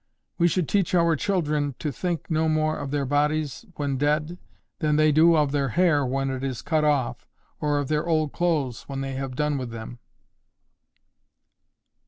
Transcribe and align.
We 0.39 0.47
should 0.47 0.67
teach 0.67 0.95
our 0.95 1.15
children 1.15 1.75
to 1.77 1.91
think 1.91 2.31
no 2.31 2.49
more 2.49 2.75
of 2.75 2.89
their 2.89 3.05
bodies 3.05 3.65
when 3.75 3.97
dead 3.99 4.39
than 4.79 4.95
they 4.95 5.11
do 5.11 5.35
of 5.35 5.51
their 5.51 5.69
hair 5.69 6.03
when 6.03 6.31
it 6.31 6.43
is 6.43 6.63
cut 6.63 6.83
off, 6.83 7.27
or 7.59 7.77
of 7.77 7.87
their 7.87 8.07
old 8.07 8.31
clothes 8.33 8.85
when 8.89 9.01
they 9.01 9.13
have 9.13 9.35
done 9.35 9.59
with 9.59 9.69
them. 9.69 9.99